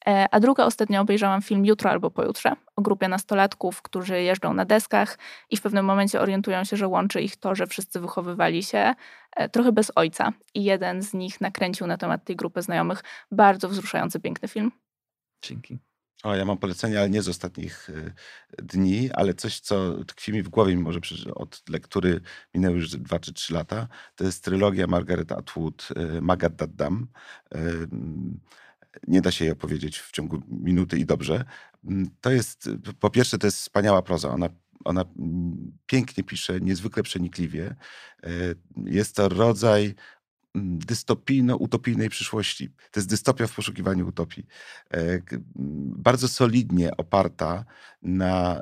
[0.08, 4.66] E, A druga ostatnio obejrzałam film Jutro albo pojutrze o grupie nastolatków, którzy jeżdżą na
[4.66, 5.18] deskach
[5.50, 8.94] i w pewnym momencie orientują się, że łączy ich to, że wszyscy wychowywali się
[9.36, 10.34] e, trochę bez ojca.
[10.54, 14.72] I jeden z nich nakręcił na temat tej grupy znajomych bardzo wzruszający, piękny film.
[15.42, 15.80] Dzięki.
[16.24, 18.14] O, ja mam polecenie, ale nie z ostatnich y,
[18.64, 22.22] dni, ale coś, co tkwi mi w głowie, mimo że od lektury
[22.54, 23.88] minęły już dwa czy trzy lata.
[24.16, 27.08] To jest trylogia Margaret Atwood, y, Magaddam.
[27.56, 28.40] Y, mm,
[29.08, 31.46] nie da się jej opowiedzieć w ciągu minuty i dobrze.
[31.86, 34.30] Mm, To jest, po pierwsze, to jest wspaniała proza.
[34.30, 34.50] Ona
[34.86, 37.76] ona mm, pięknie pisze, niezwykle przenikliwie.
[38.86, 39.96] Jest to rodzaj
[40.56, 42.70] dystopijno-utopijnej przyszłości.
[42.92, 44.46] To jest dystopia w poszukiwaniu utopii.
[44.94, 45.22] E,
[45.96, 47.66] Bardzo solidnie oparta
[48.02, 48.62] na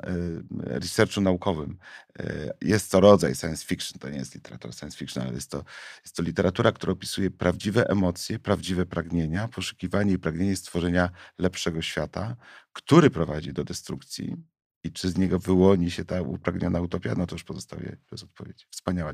[0.50, 1.78] researchu naukowym.
[2.18, 5.64] E, Jest to rodzaj science fiction, to nie jest literatura science fiction, ale jest to,
[6.04, 12.36] jest to literatura, która opisuje prawdziwe emocje, prawdziwe pragnienia, poszukiwanie i pragnienie stworzenia lepszego świata,
[12.72, 14.36] który prowadzi do destrukcji.
[14.84, 18.66] I czy z niego wyłoni się ta upragniona utopia, no to już pozostawię bez odpowiedzi.
[18.70, 19.12] Wspaniała,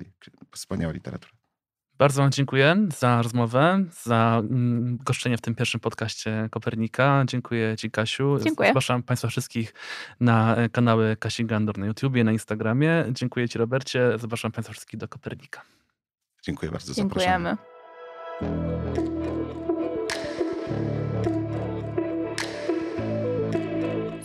[0.52, 1.47] wspaniała literatura.
[1.98, 7.24] Bardzo Wam dziękuję za rozmowę, za mm, goszczenie w tym pierwszym podcaście Kopernika.
[7.26, 8.38] Dziękuję Ci, Kasiu.
[8.44, 8.68] Dziękuję.
[8.68, 9.74] Zapraszam Państwa wszystkich
[10.20, 13.04] na e, kanały Kasi Gandor na YouTubie, na Instagramie.
[13.10, 14.12] Dziękuję Ci, Robercie.
[14.18, 15.62] Zapraszam Państwa wszystkich do Kopernika.
[16.42, 17.32] Dziękuję bardzo za zaproszenie.
[17.32, 17.56] Dziękujemy.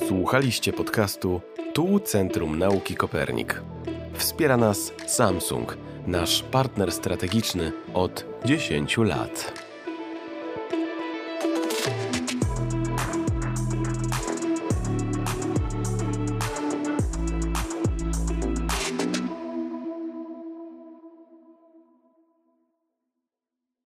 [0.07, 1.41] Słuchaliście podcastu
[1.73, 3.61] Tu Centrum Nauki Kopernik.
[4.13, 9.62] Wspiera nas Samsung, nasz partner strategiczny od 10 lat.